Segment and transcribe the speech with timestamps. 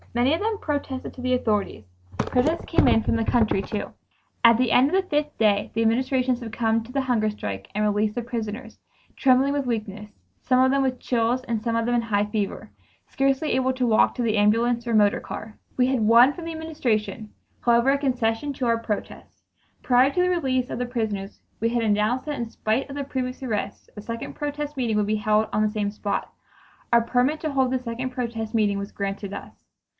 [0.15, 1.85] Many of them protested to the authorities.
[2.17, 3.93] Protests came in from the country, too.
[4.43, 7.83] At the end of the fifth day the Administration succumbed to the hunger strike and
[7.85, 8.79] released the prisoners,
[9.15, 10.11] trembling with weakness,
[10.41, 12.71] some of them with chills and some of them in a high fever,
[13.07, 15.57] scarcely able even to walk to the ambulance or motor car.
[15.77, 17.29] We had won from the Administration,
[17.61, 19.43] however, a concession to our protest.
[19.83, 23.03] Prior to the release of the prisoners we had announced that in spite of the
[23.05, 26.33] previous arrests a second protest meeting would be held on the same spot.
[26.91, 29.53] A permit to hold this second protest meeting was granted us.